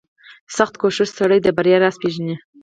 •سختکوش 0.57 0.97
سړی 1.17 1.39
د 1.43 1.47
بریا 1.57 1.77
راز 1.83 1.95
پېژني. 2.01 2.35